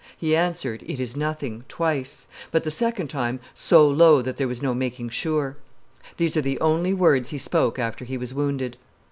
he 0.17 0.35
answered, 0.35 0.81
'It 0.87 0.99
is 0.99 1.15
nothing,' 1.15 1.63
twice; 1.67 2.25
but 2.49 2.63
the 2.63 2.71
second 2.71 3.07
time 3.07 3.39
so 3.53 3.87
low 3.87 4.19
that 4.19 4.35
there 4.37 4.47
was 4.47 4.59
no 4.59 4.73
making 4.73 5.09
sure. 5.09 5.57
These 6.17 6.35
are 6.35 6.41
the 6.41 6.59
only 6.59 6.91
words 6.91 7.29
he 7.29 7.37
spoke 7.37 7.77
after 7.77 8.03
he 8.03 8.17
was 8.17 8.33
wounded. 8.33 8.77